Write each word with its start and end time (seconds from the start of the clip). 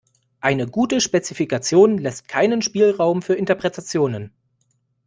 Eine 0.39 0.65
gute 0.65 0.99
Spezifikation 0.99 1.99
lässt 1.99 2.27
keinen 2.27 2.63
Spielraum 2.63 3.21
für 3.21 3.35
Interpretationen. 3.35 4.33